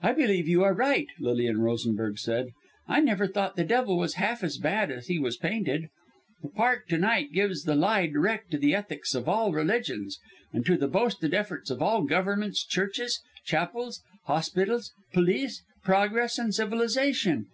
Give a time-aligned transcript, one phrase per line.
[0.00, 2.50] "I believe you are right," Lilian Rosenberg said,
[2.86, 5.88] "I never thought the devil was half as bad as he was painted.
[6.40, 10.20] The Park to night gives the lie direct to the ethics of all religions,
[10.52, 17.46] and to the boasted efforts of all governments, churches, chapels, hospitals, police, progress and civilization.